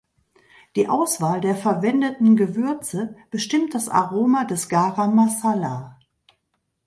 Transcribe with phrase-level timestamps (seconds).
[0.75, 5.99] Die Auswahl der verwendeten Gewürze bestimmt das Aroma des Garam Masala.